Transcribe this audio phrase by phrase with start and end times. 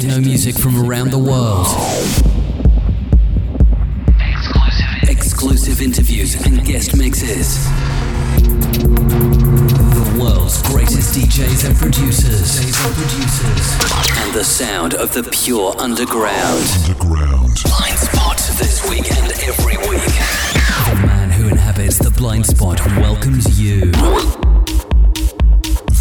[0.00, 1.66] techno music from around the world.
[5.08, 7.64] Exclusive, Exclusive interviews and guest mixes.
[9.96, 12.60] The world's greatest DJs and producers.
[14.18, 16.62] And the sound of the pure underground.
[16.84, 17.58] Underground.
[17.64, 20.14] Blind Spot this week and every week.
[20.90, 23.90] The man who inhabits the blind spot welcomes you.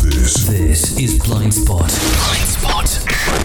[0.04, 0.46] This.
[0.46, 1.80] This is Blind Spot.
[1.80, 2.57] Blind Spot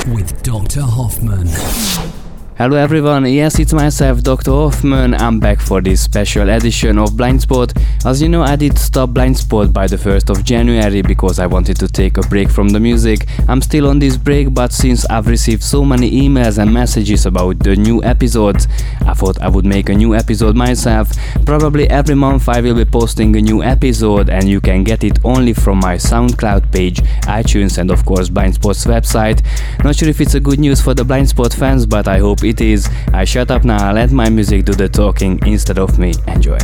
[0.07, 0.83] with Dr.
[0.83, 2.22] Hoffmann.
[2.63, 4.53] Hello everyone, yes it's myself Dr.
[4.53, 7.73] Hoffmann, I'm back for this special edition of Blind Spot.
[8.07, 11.47] As you know I did stop Blind Spot by the 1st of January because I
[11.49, 13.27] wanted to take a break from the music.
[13.49, 17.59] I'm still on this break but since I've received so many emails and messages about
[17.59, 18.69] the new episodes,
[19.01, 21.11] I thought I would make a new episode myself.
[21.45, 25.19] Probably every month I will be posting a new episode and you can get it
[25.25, 29.45] only from my SoundCloud page, iTunes and of course Blind Spot's website.
[29.83, 32.45] Not sure if it's a good news for the Blind Spot fans but I hope
[32.45, 32.89] it is.
[33.13, 36.15] I shut up now, let my music do the talking instead of me.
[36.29, 36.59] Enjoy.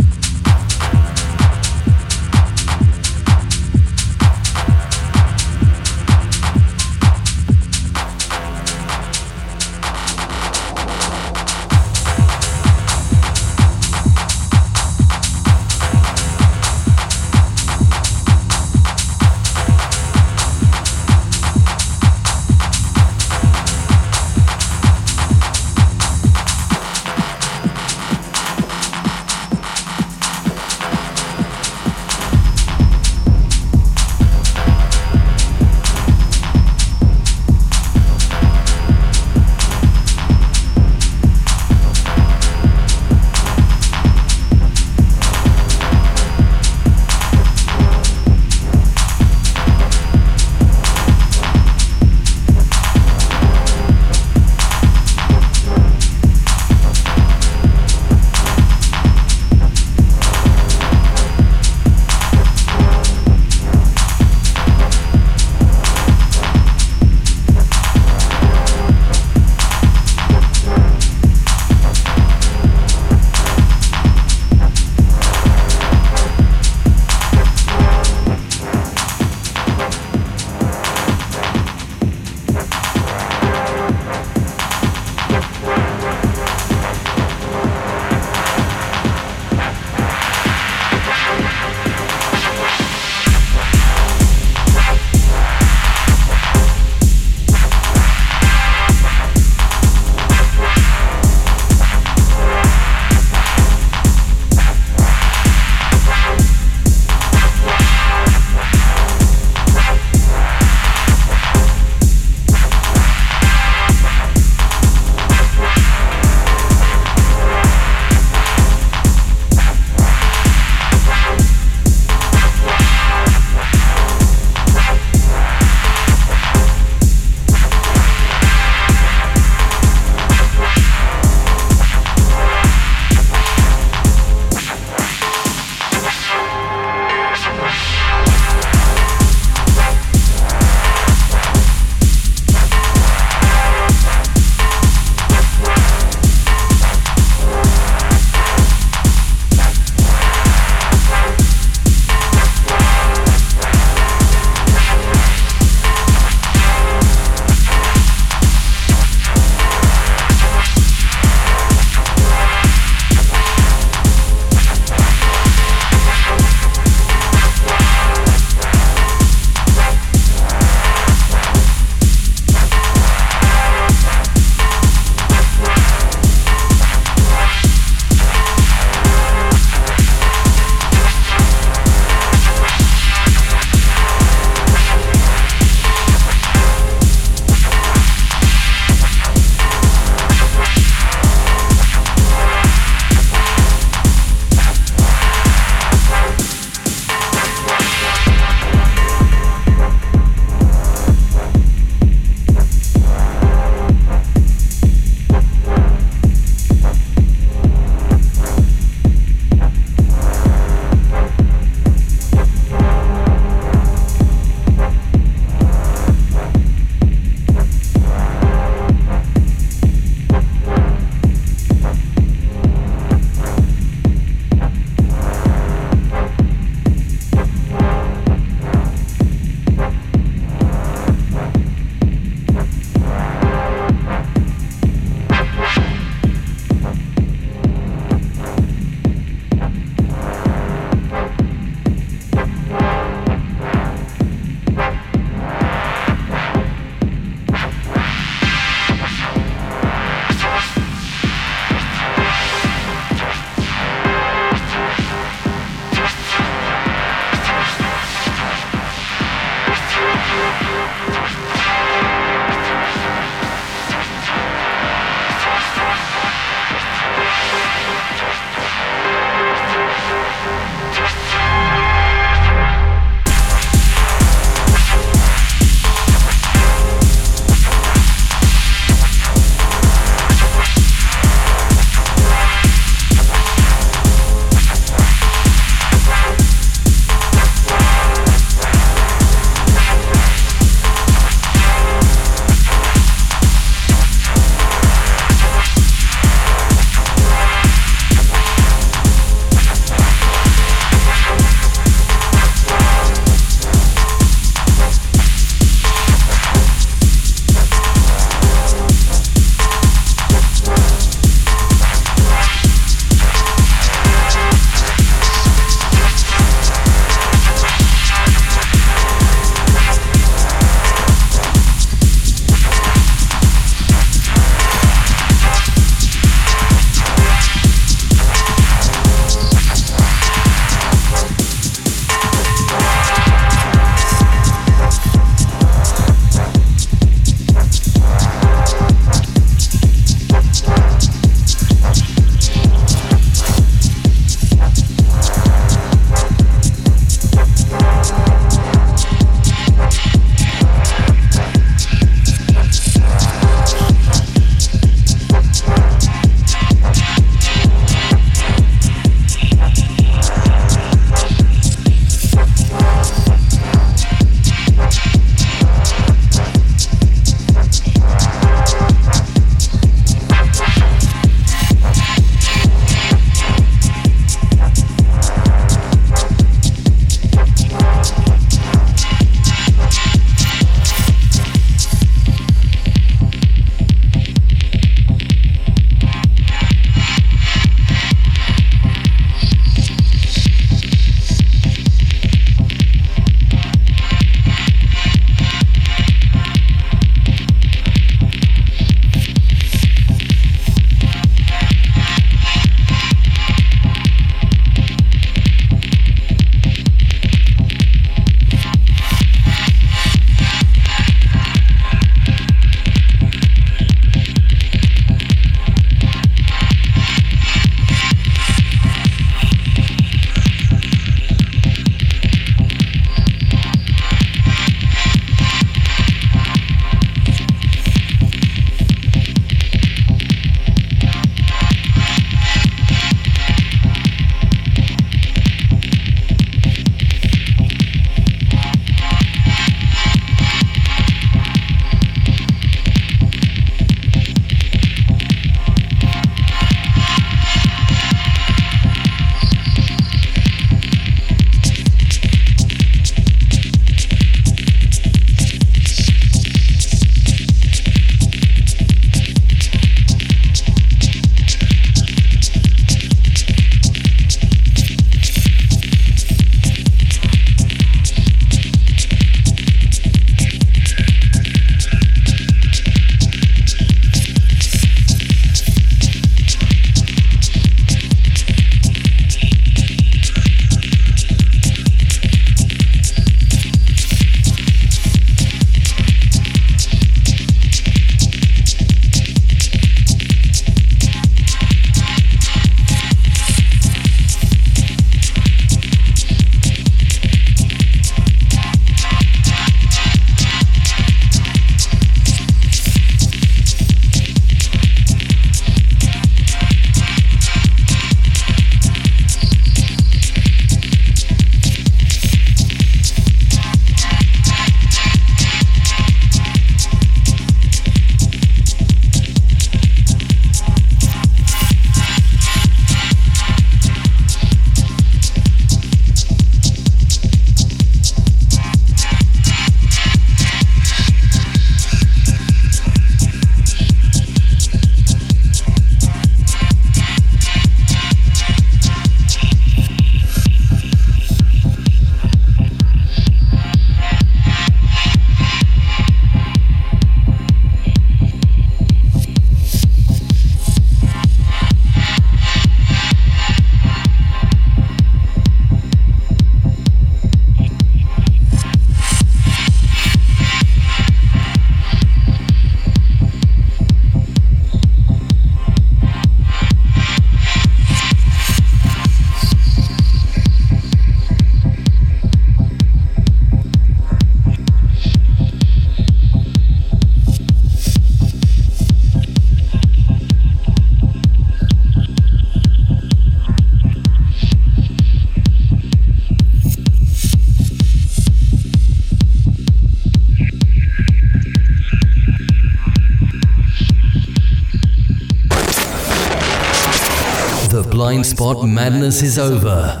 [598.54, 600.00] Blind spot madness is over.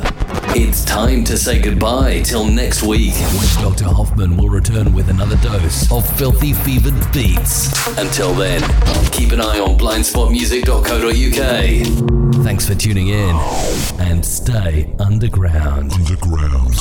[0.56, 3.84] It's time to say goodbye till next week when Dr.
[3.84, 7.68] Hoffmann will return with another dose of filthy fevered beats.
[7.98, 8.62] Until then,
[9.12, 12.42] keep an eye on blindspotmusic.co.uk.
[12.42, 13.36] Thanks for tuning in
[14.00, 15.92] and stay underground.
[15.92, 16.74] Underground.